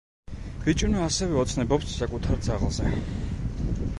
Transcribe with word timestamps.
ბიჭუნა 0.63 1.03
ასევე 1.07 1.37
ოცნებობს 1.41 1.93
საკუთარ 1.99 2.43
ძაღლზე. 2.47 2.95